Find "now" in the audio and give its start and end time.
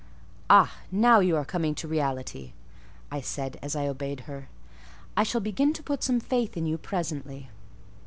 0.91-1.19